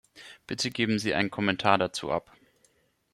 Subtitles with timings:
[0.47, 2.35] Bitte geben Sie einen Kommentar dazu ab.